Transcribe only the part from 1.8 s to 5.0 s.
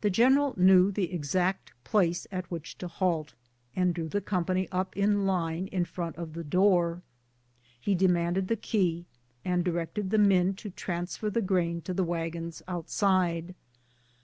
place at which to halt, and drew the company up